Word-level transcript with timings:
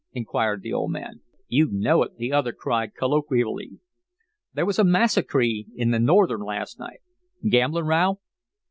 inquired 0.13 0.63
the 0.63 0.73
old 0.73 0.89
man. 0.91 1.21
"You 1.47 1.69
KNOW 1.71 2.01
it!" 2.05 2.17
the 2.17 2.33
other 2.33 2.53
cried, 2.53 2.95
colloquially. 2.95 3.73
"There 4.51 4.65
was 4.65 4.79
a 4.79 4.83
massacree 4.83 5.67
in 5.75 5.91
the 5.91 5.99
Northern 5.99 6.41
last 6.41 6.79
night." 6.79 7.01
"Gamblin' 7.47 7.85
row?" 7.85 8.17